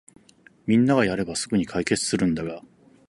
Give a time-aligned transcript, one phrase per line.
[0.65, 2.63] みんながやればすぐに解決するんだが